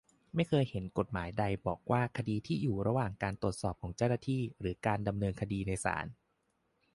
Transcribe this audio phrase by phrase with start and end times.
[0.35, 6.05] ไม่เคยเห็นกฎหมายใดบอกว่า คดีที่อยู่ระหว่างการตรวจสอบของเจ้าหน้าที่ หรือการดำเนินคดีในศาล